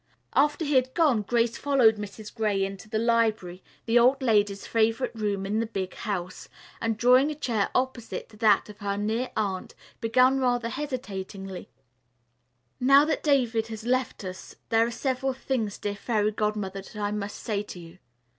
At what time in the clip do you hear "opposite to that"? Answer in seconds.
7.75-8.67